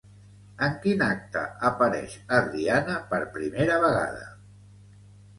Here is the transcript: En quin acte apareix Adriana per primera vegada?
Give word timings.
En 0.67 0.77
quin 0.85 1.01
acte 1.07 1.41
apareix 1.69 2.15
Adriana 2.37 2.95
per 3.11 3.19
primera 3.35 3.77
vegada? 3.85 4.23